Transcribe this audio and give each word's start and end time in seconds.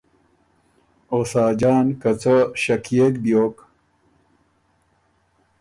او 1.11 1.19
ساجان 1.31 1.85
که 2.01 2.11
څه 2.21 2.33
ݭکيېک 2.61 3.13
بیوک 3.23 3.55